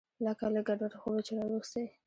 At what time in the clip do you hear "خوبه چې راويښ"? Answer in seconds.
0.99-1.65